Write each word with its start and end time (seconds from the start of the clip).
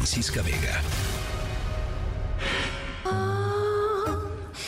Francisca 0.00 0.40
Vega. 0.40 0.80
Oh, 3.04 3.10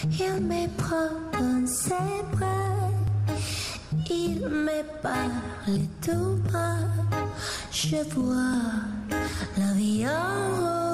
il 0.05 0.43
me 0.43 0.69
prend 0.77 1.09
dans 1.33 1.67
ses 1.67 2.23
bras, 2.33 2.91
il 4.11 4.41
me 4.47 4.83
parle 5.01 5.87
tout 6.03 6.39
bas, 6.53 6.85
je 7.73 7.97
vois 8.15 8.75
la 9.57 9.73
vie 9.73 10.07
en 10.07 10.92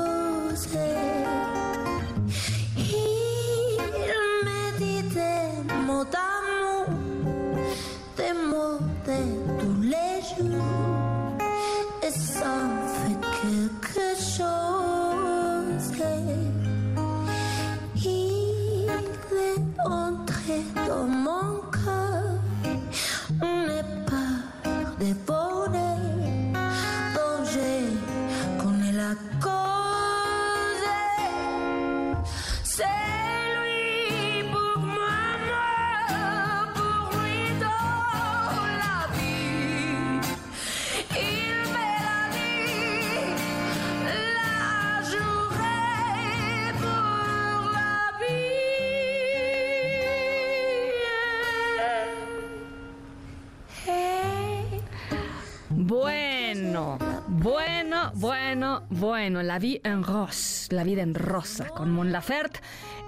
Bueno, 56.69 56.98
bueno, 57.28 58.12
bueno, 58.14 58.83
bueno. 58.91 59.42
La 59.42 59.58
vie 59.58 59.80
en 59.84 60.02
rose, 60.02 60.74
la 60.74 60.84
vida 60.84 61.02
en 61.02 61.14
rosa 61.14 61.69
con 61.69 61.91
Mon 61.91 62.12
Laferte. 62.12 62.61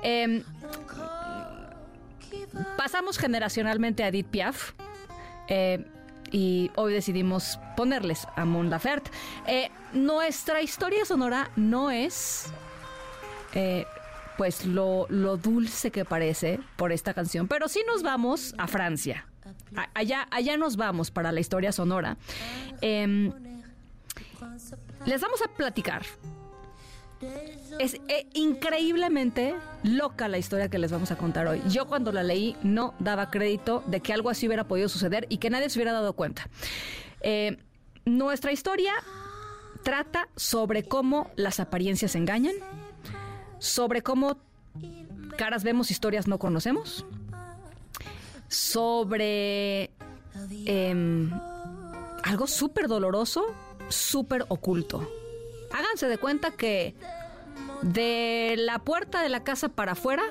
Eh, 0.02 0.42
pasamos 2.76 3.18
generacionalmente 3.18 4.02
a 4.02 4.08
Edith 4.08 4.28
Piaf. 4.28 4.72
eh, 5.48 5.84
y 6.32 6.70
hoy 6.76 6.92
decidimos 6.92 7.58
ponerles 7.76 8.26
a 8.36 8.44
Mon 8.44 8.70
Laferte. 8.70 9.10
Eh, 9.46 9.70
nuestra 9.92 10.62
historia 10.62 11.04
sonora 11.04 11.50
no 11.56 11.90
es 11.90 12.46
eh, 13.52 13.84
pues 14.38 14.64
lo, 14.64 15.06
lo 15.08 15.36
dulce 15.36 15.90
que 15.90 16.04
parece 16.04 16.60
por 16.76 16.92
esta 16.92 17.14
canción, 17.14 17.48
pero 17.48 17.68
sí 17.68 17.82
nos 17.86 18.02
vamos 18.02 18.54
a 18.58 18.68
Francia. 18.68 19.26
Allá, 19.94 20.26
allá 20.30 20.56
nos 20.56 20.76
vamos 20.76 21.10
para 21.10 21.32
la 21.32 21.40
historia 21.40 21.72
sonora. 21.72 22.16
Em, 22.80 23.32
les 25.06 25.20
vamos 25.20 25.42
a 25.42 25.48
platicar. 25.48 26.02
Es 27.78 27.94
eh, 28.08 28.26
increíblemente 28.32 29.54
loca 29.82 30.26
la 30.26 30.38
historia 30.38 30.70
que 30.70 30.78
les 30.78 30.90
vamos 30.90 31.10
a 31.10 31.16
contar 31.16 31.46
hoy. 31.46 31.60
Yo 31.68 31.86
cuando 31.86 32.12
la 32.12 32.22
leí 32.22 32.56
no 32.62 32.94
daba 32.98 33.30
crédito 33.30 33.84
de 33.86 34.00
que 34.00 34.14
algo 34.14 34.30
así 34.30 34.46
hubiera 34.46 34.64
podido 34.64 34.88
suceder 34.88 35.26
y 35.28 35.36
que 35.36 35.50
nadie 35.50 35.68
se 35.68 35.78
hubiera 35.78 35.92
dado 35.92 36.14
cuenta. 36.14 36.48
Eh, 37.20 37.58
nuestra 38.06 38.52
historia 38.52 38.92
trata 39.82 40.28
sobre 40.36 40.82
cómo 40.82 41.30
las 41.36 41.60
apariencias 41.60 42.14
engañan, 42.14 42.54
sobre 43.58 44.02
cómo 44.02 44.38
caras 45.36 45.62
vemos, 45.62 45.90
historias 45.90 46.26
no 46.26 46.38
conocemos, 46.38 47.04
sobre 48.50 49.90
em, 50.66 51.30
algo 52.24 52.46
súper 52.46 52.88
doloroso, 52.88 53.46
súper 53.88 54.44
oculto. 54.48 55.08
Háganse 55.72 56.08
de 56.08 56.18
cuenta 56.18 56.50
que 56.50 56.94
de 57.82 58.56
la 58.58 58.80
puerta 58.80 59.22
de 59.22 59.28
la 59.28 59.44
casa 59.44 59.70
para 59.70 59.92
afuera, 59.92 60.24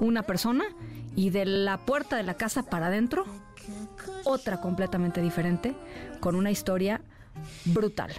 una 0.00 0.22
persona, 0.22 0.64
y 1.14 1.30
de 1.30 1.44
la 1.44 1.84
puerta 1.84 2.16
de 2.16 2.22
la 2.22 2.34
casa 2.34 2.62
para 2.62 2.86
adentro, 2.86 3.26
otra 4.24 4.60
completamente 4.60 5.20
diferente, 5.20 5.74
con 6.20 6.34
una 6.34 6.50
historia 6.50 7.02
brutal. 7.66 8.12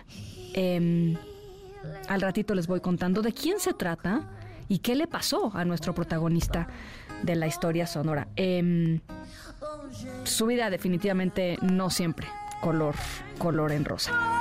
Em, 0.54 1.18
al 2.08 2.22
ratito 2.22 2.54
les 2.54 2.68
voy 2.68 2.82
contando 2.82 3.22
de 3.22 3.34
quién 3.34 3.60
se 3.60 3.74
trata 3.74 4.30
y 4.72 4.80
qué 4.80 4.96
le 4.96 5.06
pasó 5.06 5.52
a 5.54 5.66
nuestro 5.66 5.94
protagonista 5.94 6.66
de 7.24 7.36
la 7.36 7.46
historia 7.46 7.86
sonora. 7.86 8.30
Em, 8.38 9.02
su 10.24 10.46
vida 10.46 10.70
definitivamente 10.70 11.58
no 11.62 11.90
siempre 11.90 12.30
color, 12.62 12.96
color 13.38 13.74
en 13.74 13.84
rosa. 13.84 14.41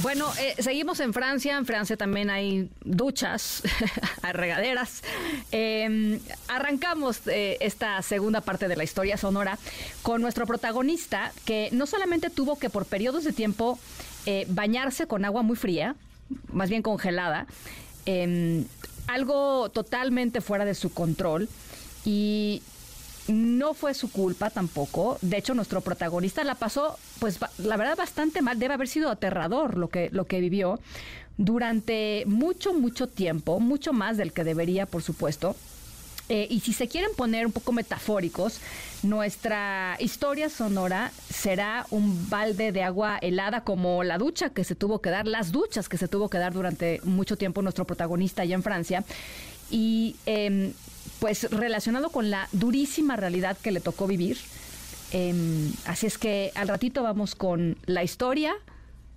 Bueno, 0.00 0.30
eh, 0.38 0.54
seguimos 0.60 1.00
en 1.00 1.12
Francia. 1.12 1.56
En 1.56 1.66
Francia 1.66 1.96
también 1.96 2.30
hay 2.30 2.70
duchas, 2.84 3.62
regaderas. 4.32 5.02
Eh, 5.50 6.20
arrancamos 6.46 7.26
eh, 7.26 7.56
esta 7.60 8.00
segunda 8.02 8.40
parte 8.40 8.68
de 8.68 8.76
la 8.76 8.84
historia 8.84 9.16
sonora 9.16 9.58
con 10.02 10.22
nuestro 10.22 10.46
protagonista 10.46 11.32
que 11.44 11.68
no 11.72 11.86
solamente 11.86 12.30
tuvo 12.30 12.58
que 12.58 12.70
por 12.70 12.86
periodos 12.86 13.24
de 13.24 13.32
tiempo 13.32 13.78
eh, 14.26 14.44
bañarse 14.48 15.06
con 15.06 15.24
agua 15.24 15.42
muy 15.42 15.56
fría, 15.56 15.96
más 16.52 16.68
bien 16.68 16.82
congelada, 16.82 17.46
eh, 18.04 18.64
algo 19.06 19.70
totalmente 19.70 20.42
fuera 20.42 20.66
de 20.66 20.74
su 20.74 20.92
control 20.92 21.48
y 22.04 22.62
no 23.28 23.74
fue 23.74 23.94
su 23.94 24.10
culpa 24.10 24.50
tampoco. 24.50 25.18
De 25.22 25.36
hecho, 25.36 25.54
nuestro 25.54 25.80
protagonista 25.80 26.42
la 26.44 26.54
pasó, 26.54 26.98
pues 27.20 27.38
la 27.58 27.76
verdad, 27.76 27.96
bastante 27.96 28.42
mal. 28.42 28.58
Debe 28.58 28.74
haber 28.74 28.88
sido 28.88 29.10
aterrador 29.10 29.76
lo 29.76 29.88
que, 29.88 30.08
lo 30.12 30.26
que 30.26 30.40
vivió 30.40 30.80
durante 31.36 32.24
mucho, 32.26 32.74
mucho 32.74 33.06
tiempo, 33.06 33.60
mucho 33.60 33.92
más 33.92 34.16
del 34.16 34.32
que 34.32 34.44
debería, 34.44 34.86
por 34.86 35.02
supuesto. 35.02 35.54
Eh, 36.30 36.46
y 36.50 36.60
si 36.60 36.74
se 36.74 36.88
quieren 36.88 37.10
poner 37.16 37.46
un 37.46 37.52
poco 37.52 37.72
metafóricos, 37.72 38.60
nuestra 39.02 39.96
historia 39.98 40.50
sonora 40.50 41.10
será 41.30 41.86
un 41.90 42.28
balde 42.28 42.70
de 42.70 42.82
agua 42.82 43.18
helada 43.22 43.62
como 43.62 44.04
la 44.04 44.18
ducha 44.18 44.50
que 44.50 44.64
se 44.64 44.74
tuvo 44.74 45.00
que 45.00 45.08
dar, 45.08 45.26
las 45.26 45.52
duchas 45.52 45.88
que 45.88 45.96
se 45.96 46.06
tuvo 46.06 46.28
que 46.28 46.36
dar 46.36 46.52
durante 46.52 47.00
mucho 47.04 47.38
tiempo 47.38 47.62
nuestro 47.62 47.86
protagonista 47.86 48.42
allá 48.42 48.56
en 48.56 48.62
Francia. 48.62 49.04
Y 49.70 50.16
em, 50.26 50.72
pues 51.18 51.50
relacionado 51.50 52.10
con 52.10 52.30
la 52.30 52.48
durísima 52.52 53.16
realidad 53.16 53.56
que 53.56 53.72
le 53.72 53.80
tocó 53.80 54.06
vivir. 54.06 54.38
Em, 55.10 55.72
así 55.86 56.06
es 56.06 56.18
que 56.18 56.52
al 56.54 56.68
ratito 56.68 57.02
vamos 57.02 57.34
con 57.34 57.76
la 57.86 58.04
historia 58.04 58.54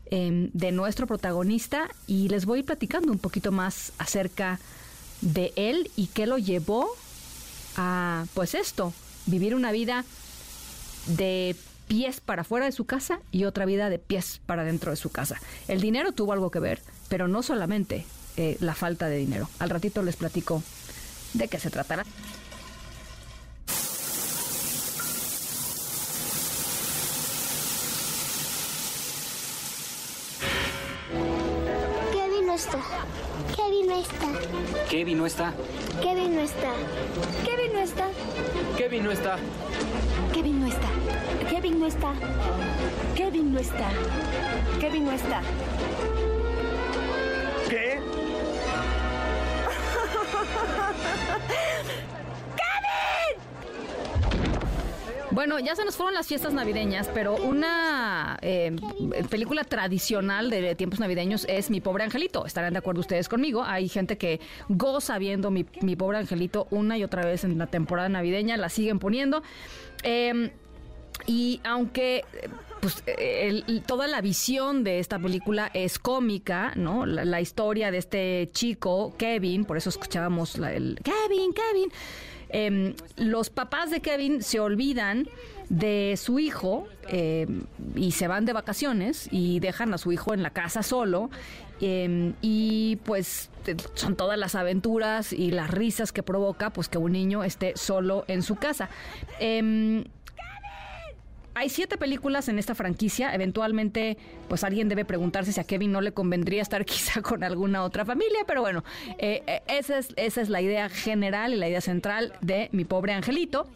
em, 0.06 0.50
de 0.54 0.72
nuestro 0.72 1.08
protagonista 1.08 1.90
y 2.08 2.30
les 2.30 2.46
voy 2.46 2.64
platicando 2.64 3.12
un 3.12 3.20
poquito 3.20 3.52
más 3.52 3.94
acerca 3.98 4.60
de 5.22 5.54
él 5.56 5.92
y 5.96 6.08
qué 6.08 6.26
lo 6.28 6.38
llevó 6.38 6.90
a, 7.78 8.26
pues 8.34 8.56
esto, 8.56 8.94
vivir 9.26 9.56
una 9.56 9.72
vida 9.72 10.06
de 11.08 11.56
pies 11.88 12.22
para 12.22 12.44
fuera 12.44 12.66
de 12.66 12.72
su 12.72 12.86
casa 12.86 13.20
y 13.32 13.44
otra 13.44 13.66
vida 13.66 13.90
de 13.90 14.00
pies 14.00 14.40
para 14.46 14.64
dentro 14.64 14.92
de 14.92 14.98
su 14.98 15.10
casa. 15.10 15.40
El 15.68 15.82
dinero 15.82 16.14
tuvo 16.14 16.34
algo 16.34 16.52
que 16.52 16.60
ver, 16.60 16.82
pero 17.10 17.28
no 17.28 17.44
solamente 17.44 18.06
eh, 18.38 18.58
la 18.60 18.76
falta 18.76 19.08
de 19.08 19.18
dinero. 19.18 19.50
Al 19.60 19.70
ratito 19.70 20.02
les 20.02 20.16
platico 20.16 20.64
de 21.34 21.48
qué 21.48 21.60
se 21.60 21.70
tratará. 21.70 22.04
¿Qué 32.12 32.30
vino 32.30 32.54
está? 32.54 32.80
¿Qué 33.56 33.70
vino 33.70 33.96
está? 33.96 34.28
Kevin 34.90 35.18
no 35.18 35.26
está. 35.26 35.54
¿Qué 36.02 36.16
vino 36.16 36.42
está? 36.42 36.74
¿Qué 37.46 37.58
vino 37.58 37.80
está? 37.80 38.08
Kevin 38.78 39.04
no 39.04 39.12
está. 39.12 39.38
Kevin 40.34 40.60
no 40.60 40.68
está. 40.68 40.88
Kevin 41.50 41.80
no 41.80 41.88
está. 41.88 42.14
Kevin 43.16 43.54
no 43.54 43.60
está. 43.60 43.90
Kevin 44.80 45.06
no 45.06 45.12
está. 45.12 45.42
Bueno, 55.32 55.60
ya 55.60 55.76
se 55.78 55.86
nos 55.86 55.96
fueron 55.96 56.14
las 56.14 56.28
fiestas 56.28 56.54
navideñas, 56.54 57.10
pero 57.14 57.36
una 57.36 58.38
eh, 58.42 58.76
película 59.30 59.64
tradicional 59.64 60.50
de 60.50 60.76
tiempos 60.76 61.00
navideños 61.00 61.46
es 61.48 61.70
Mi 61.70 61.80
pobre 61.80 62.04
angelito. 62.04 62.46
Estarán 62.46 62.74
de 62.74 62.80
acuerdo 62.80 63.00
ustedes 63.00 63.30
conmigo. 63.30 63.64
Hay 63.64 63.88
gente 63.88 64.18
que 64.18 64.42
goza 64.68 65.18
viendo 65.20 65.50
Mi, 65.50 65.66
Mi 65.82 65.96
pobre 65.96 66.18
angelito 66.18 66.68
una 66.70 66.98
y 66.98 67.04
otra 67.06 67.24
vez 67.26 67.46
en 67.46 67.58
la 67.58 67.68
temporada 67.68 68.10
navideña, 68.10 68.58
la 68.58 68.68
siguen 68.68 69.00
poniendo. 69.00 69.42
Eh, 70.04 70.52
y 71.28 71.62
aunque 71.64 72.26
pues 72.82 73.04
el- 73.06 73.84
toda 73.86 74.08
la 74.08 74.22
visión 74.22 74.84
de 74.84 75.00
esta 75.00 75.18
película 75.20 75.70
es 75.74 75.98
cómica, 75.98 76.74
¿no? 76.76 77.06
La, 77.06 77.24
la 77.26 77.40
historia 77.40 77.90
de 77.92 78.00
este 78.00 78.50
chico, 78.52 79.14
Kevin, 79.18 79.64
por 79.66 79.78
eso 79.78 79.90
escuchábamos 79.90 80.58
la- 80.58 80.74
el 80.74 81.00
Kevin, 81.04 81.54
Kevin. 81.54 81.90
Em, 82.54 82.94
los 83.18 83.50
papás 83.50 83.90
de 83.92 84.02
Kevin 84.02 84.44
se 84.44 84.60
olvidan 84.60 85.28
de 85.70 86.16
su 86.18 86.38
hijo 86.40 86.86
em, 87.08 87.62
y 87.96 88.12
se 88.12 88.28
van 88.28 88.44
de 88.46 88.52
vacaciones 88.54 89.30
y 89.32 89.60
dejan 89.62 89.94
a 89.94 89.98
su 89.98 90.12
hijo 90.12 90.34
en 90.34 90.44
la 90.44 90.50
casa 90.52 90.84
solo. 90.84 91.30
em, 91.84 92.34
y 92.44 92.98
pues 93.06 93.50
te- 93.64 93.76
son 93.96 94.16
todas 94.16 94.38
las 94.38 94.54
aventuras 94.54 95.34
y 95.34 95.50
las 95.50 95.72
risas 95.72 96.12
que 96.12 96.22
provoca 96.22 96.70
pues 96.70 96.88
que 96.90 97.00
un 97.00 97.12
niño 97.14 97.44
esté 97.44 97.74
solo 97.76 98.24
en 98.28 98.44
su 98.44 98.56
casa. 98.56 98.88
Hay 101.62 101.70
siete 101.70 101.96
películas 101.96 102.50
en 102.50 102.58
esta 102.58 102.74
franquicia. 102.74 103.36
Eventualmente, 103.36 104.18
pues 104.50 104.64
alguien 104.64 104.90
debe 104.90 105.06
preguntarse 105.06 105.54
si 105.54 105.60
a 105.60 105.64
Kevin 105.64 105.92
no 105.92 106.02
le 106.02 106.12
convendría 106.12 106.60
estar 106.60 106.84
quizá 106.86 107.22
con 107.22 107.44
alguna 107.44 107.84
otra 107.84 108.04
familia. 108.04 108.40
Pero 108.48 108.62
bueno, 108.62 108.84
eh, 109.20 109.44
eh, 109.46 109.62
esa, 109.68 110.00
es, 110.00 110.08
esa 110.16 110.42
es 110.42 110.50
la 110.50 110.60
idea 110.60 110.90
general 110.90 111.54
y 111.54 111.58
la 111.58 111.70
idea 111.70 111.80
central 111.80 112.34
de 112.42 112.70
Mi 112.72 112.84
Pobre 112.84 113.14
Angelito. 113.14 113.70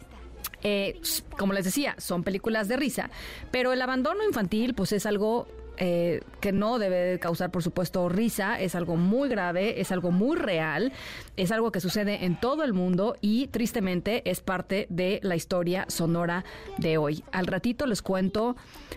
Eh, 0.64 1.00
como 1.38 1.52
les 1.52 1.64
decía, 1.64 1.94
son 1.98 2.24
películas 2.24 2.66
de 2.66 2.76
risa, 2.76 3.08
pero 3.52 3.72
el 3.72 3.80
abandono 3.80 4.24
infantil, 4.24 4.74
pues 4.74 4.90
es 4.90 5.06
algo 5.06 5.46
eh, 5.78 6.20
que 6.40 6.52
no 6.52 6.78
debe 6.78 7.18
causar, 7.18 7.50
por 7.50 7.62
supuesto, 7.62 8.08
risa, 8.08 8.58
es 8.60 8.74
algo 8.74 8.96
muy 8.96 9.28
grave, 9.28 9.80
es 9.80 9.92
algo 9.92 10.10
muy 10.10 10.36
real, 10.36 10.92
es 11.36 11.52
algo 11.52 11.72
que 11.72 11.80
sucede 11.80 12.24
en 12.24 12.38
todo 12.40 12.64
el 12.64 12.72
mundo 12.72 13.16
y 13.20 13.48
tristemente 13.48 14.28
es 14.30 14.40
parte 14.40 14.86
de 14.88 15.20
la 15.22 15.36
historia 15.36 15.84
sonora 15.88 16.44
de 16.78 16.98
hoy. 16.98 17.24
Al 17.32 17.46
ratito 17.46 17.86
les 17.86 18.02
cuento, 18.02 18.56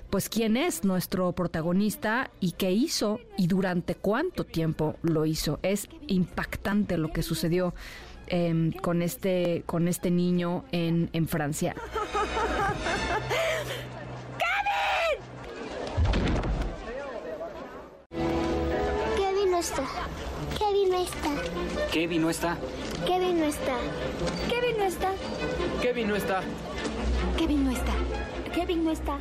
pues, 0.09 0.29
quién 0.29 0.57
es 0.57 0.83
nuestro 0.83 1.31
protagonista 1.33 2.31
y 2.39 2.53
qué 2.53 2.71
hizo 2.71 3.19
y 3.37 3.47
durante 3.47 3.95
cuánto 3.95 4.45
tiempo 4.45 4.95
lo 5.01 5.25
hizo. 5.25 5.59
Es 5.63 5.89
impactante 6.07 6.97
lo 6.97 7.11
que 7.11 7.23
sucedió 7.23 7.73
em, 8.27 8.71
con 8.71 9.01
este 9.01 9.63
con 9.65 9.87
este 9.87 10.11
niño 10.11 10.65
en, 10.71 11.09
en 11.13 11.27
Francia. 11.27 11.75
Está. 19.59 19.83
Kevin 20.57 20.89
no 20.89 20.97
está. 21.01 21.29
Kevin 21.91 22.21
no 22.21 22.29
está. 22.29 22.57
Kevin 23.05 23.39
no 23.39 23.45
está. 23.45 23.77
Kevin 24.49 24.77
no 24.77 24.85
está. 24.85 25.11
Kevin 25.81 26.07
no 26.07 26.15
está. 26.15 26.41
Kevin 27.37 27.65
no 27.65 27.71
está. 27.71 27.93
Kevin 28.53 28.83
no 28.85 28.91
está. 28.91 29.17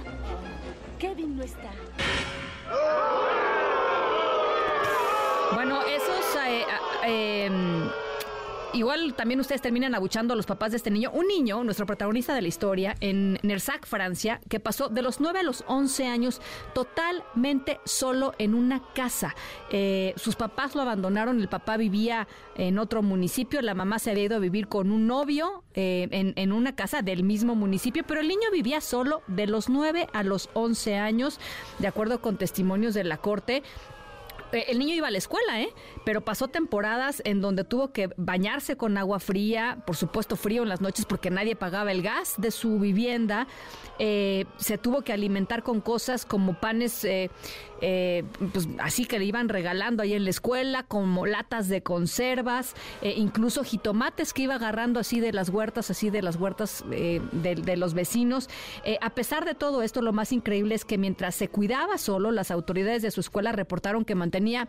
Kevin 0.99 1.37
no 1.37 1.43
está. 1.43 1.71
Bueno, 5.55 5.83
esos 5.83 6.37
eh, 6.47 6.65
em, 7.03 7.91
igual 8.73 9.15
también 9.15 9.41
ustedes 9.41 9.63
terminan 9.63 9.95
abuchando 9.95 10.35
a 10.35 10.37
los 10.37 10.47
papás 10.47 10.73
de 10.73 10.77
este 10.77 10.91
niño. 10.91 11.11
Un 11.13 11.27
niño, 11.27 11.63
nuestro 11.65 11.87
protagonista 11.87 12.35
de 12.35 12.43
la 12.43 12.49
historia, 12.49 12.95
en 13.01 13.39
Nersac, 13.43 13.87
Francia, 13.87 14.41
que 14.49 14.61
pasó 14.61 14.89
de 14.89 15.03
los 15.03 15.21
9 15.21 15.41
a 15.41 15.43
los 15.43 15.65
11 15.67 16.07
años 16.07 16.41
totalmente 16.75 17.81
solo 17.85 18.35
en 18.39 18.55
una 18.55 18.83
casa. 18.95 19.35
Eh, 19.71 20.15
sus 20.17 20.37
papás 20.37 20.75
lo 20.75 20.83
abandonaron, 20.83 21.41
el 21.41 21.49
papá 21.49 21.77
vivía 21.77 22.29
en 22.57 22.79
otro 22.79 23.03
municipio, 23.03 23.63
la 23.63 23.75
mamá 23.75 23.99
se 23.99 24.11
había 24.11 24.25
ido 24.25 24.37
a 24.37 24.41
vivir 24.41 24.69
con 24.69 24.91
un 24.91 25.07
novio 25.07 25.65
eh, 25.75 26.09
en, 26.11 26.33
en 26.37 26.53
una 26.53 26.75
casa 26.75 27.03
del 27.03 27.23
mismo 27.23 27.55
municipio, 27.55 28.05
pero 28.07 28.21
el 28.21 28.29
niño 28.29 28.51
vivía 28.53 28.81
solo 28.81 29.23
de 29.27 29.47
los 29.47 29.69
9 29.69 30.09
a 30.13 30.23
los 30.23 30.51
11 30.55 30.97
años, 30.97 31.41
de 31.79 31.87
acuerdo 31.87 32.21
con 32.21 32.37
testimonios 32.37 32.95
de 32.95 33.05
la 33.05 33.19
corte. 33.19 33.63
Eh, 34.53 34.67
El 34.69 34.79
niño 34.79 34.95
iba 34.95 35.09
a 35.09 35.11
la 35.11 35.19
escuela, 35.19 35.61
¿eh? 35.61 35.69
Pero 36.05 36.23
pasó 36.23 36.49
temporadas 36.49 37.23
en 37.25 37.41
donde 37.41 37.65
tuvo 37.65 37.93
que 37.93 38.11
bañarse 38.17 38.77
con 38.77 38.97
agua 38.97 39.21
fría, 39.21 39.83
por 39.87 39.97
supuesto 39.97 40.37
frío 40.37 40.63
en 40.63 40.69
las 40.69 40.81
noches 40.81 41.05
porque 41.05 41.31
nadie 41.31 41.57
pagaba 41.57 41.93
el 41.93 42.03
gas 42.03 42.35
de 42.39 42.51
su 42.51 42.79
vivienda. 42.79 43.47
Eh, 43.99 44.47
se 44.57 44.79
tuvo 44.79 45.03
que 45.03 45.13
alimentar 45.13 45.63
con 45.63 45.81
cosas 45.81 46.25
como 46.25 46.55
panes, 46.55 47.05
eh, 47.05 47.31
pues 48.53 48.69
así 48.81 49.05
que 49.05 49.19
le 49.19 49.25
iban 49.25 49.49
regalando 49.49 50.03
ahí 50.03 50.15
en 50.15 50.25
la 50.25 50.31
escuela, 50.31 50.85
como 50.85 51.27
latas 51.27 51.69
de 51.69 51.83
conservas, 51.83 52.75
incluso 53.03 53.65
jitomates 53.65 54.33
que 54.33 54.43
iba 54.43 54.55
agarrando 54.55 55.01
así 55.01 55.21
de 55.21 55.33
las 55.33 55.49
huertas, 55.49 55.91
así 55.91 56.11
de 56.11 56.23
las 56.23 56.37
huertas 56.37 56.85
de, 56.89 57.77
los 57.77 57.95
vecinos. 57.95 58.49
A 59.01 59.11
pesar 59.11 59.45
de 59.45 59.55
todo 59.55 59.83
esto, 59.83 60.03
lo 60.03 60.13
más 60.13 60.33
increíble 60.33 60.75
es 60.75 60.85
que 60.85 60.99
mientras 60.99 61.35
se 61.35 61.49
cuidaba 61.49 61.99
solo, 61.99 62.31
las 62.31 62.51
autoridades 62.51 63.03
de 63.03 63.11
su 63.11 63.21
escuela 63.21 63.53
reportaron 63.53 64.05
que 64.05 64.15
mantenía 64.15 64.38
呢。 64.45 64.67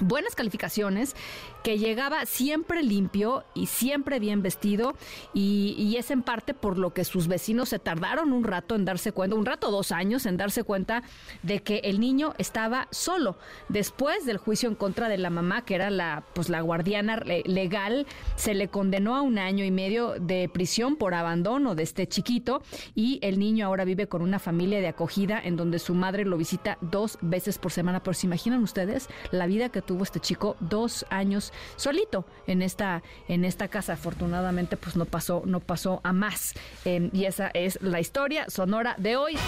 Buenas 0.00 0.34
calificaciones, 0.34 1.14
que 1.62 1.78
llegaba 1.78 2.26
siempre 2.26 2.82
limpio 2.82 3.44
y 3.54 3.66
siempre 3.66 4.20
bien 4.20 4.42
vestido 4.42 4.94
y, 5.34 5.96
es 5.96 6.10
en 6.10 6.22
parte 6.22 6.52
por 6.52 6.76
lo 6.76 6.92
que 6.92 7.04
sus 7.04 7.26
vecinos 7.26 7.70
se 7.70 7.78
tardaron 7.78 8.32
un 8.32 8.44
rato 8.44 8.74
en 8.74 8.84
darse 8.84 9.12
cuenta, 9.12 9.34
un 9.34 9.46
rato, 9.46 9.70
dos 9.70 9.92
años 9.92 10.26
en 10.26 10.36
darse 10.36 10.62
cuenta 10.62 11.02
de 11.42 11.62
que 11.62 11.78
el 11.84 12.00
niño 12.00 12.34
estaba 12.38 12.86
solo. 12.90 13.38
Después 13.70 14.26
del 14.26 14.36
juicio 14.36 14.68
en 14.68 14.74
contra 14.74 15.08
de 15.08 15.16
la 15.16 15.30
mamá, 15.30 15.64
que 15.64 15.74
era 15.74 15.88
la, 15.90 16.22
pues, 16.34 16.50
la 16.50 16.60
guardiana 16.60 17.16
le- 17.16 17.42
legal, 17.46 18.06
se 18.36 18.52
le 18.54 18.68
condenó 18.68 19.16
a 19.16 19.22
un 19.22 19.38
año 19.38 19.64
y 19.64 19.70
medio 19.70 20.14
de 20.20 20.50
prisión 20.52 20.96
por 20.96 21.14
abandono 21.14 21.74
de 21.74 21.82
este 21.82 22.06
chiquito 22.06 22.62
y 22.94 23.18
el 23.22 23.38
niño 23.38 23.66
ahora 23.66 23.84
vive 23.84 24.06
con 24.06 24.20
una 24.20 24.38
familia 24.38 24.80
de 24.80 24.88
acogida 24.88 25.40
en 25.42 25.56
donde 25.56 25.78
su 25.78 25.94
madre 25.94 26.24
lo 26.26 26.36
visita 26.36 26.76
dos 26.82 27.18
veces 27.22 27.58
por 27.58 27.72
semana. 27.72 28.02
Pero 28.02 28.14
se 28.14 28.26
imaginan 28.26 28.62
ustedes 28.62 29.08
la 29.30 29.46
vida 29.46 29.70
que 29.70 29.82
tuvo 29.86 30.02
este 30.02 30.20
chico 30.20 30.56
dos 30.60 31.06
años 31.08 31.52
solito 31.76 32.26
en 32.46 32.62
esta 32.62 33.02
en 33.28 33.44
esta 33.44 33.68
casa. 33.68 33.94
Afortunadamente, 33.94 34.76
pues 34.76 34.96
no 34.96 35.04
pasó 35.04 35.42
no 35.46 35.60
pasó 35.60 36.00
a 36.04 36.12
más. 36.12 36.54
Eh, 36.84 37.10
y 37.12 37.24
esa 37.24 37.48
es 37.48 37.78
la 37.80 38.00
historia 38.00 38.50
sonora 38.50 38.94
de 38.98 39.16
hoy. 39.16 39.38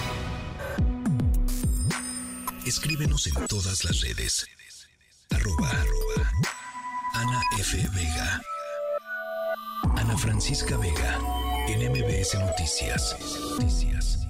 Escríbenos 2.64 3.26
en 3.26 3.46
todas 3.46 3.84
las 3.84 4.00
redes. 4.00 4.46
Arroba, 5.30 5.70
arroba 5.70 6.30
Ana 7.14 7.40
F. 7.58 7.76
Vega. 7.94 8.42
Ana 9.96 10.16
Francisca 10.16 10.76
Vega. 10.76 11.18
En 11.68 11.90
MBS 11.90 12.34
Noticias. 12.34 13.16
Noticias. 13.58 14.27